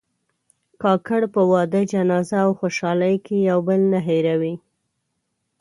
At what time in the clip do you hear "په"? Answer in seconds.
1.33-1.41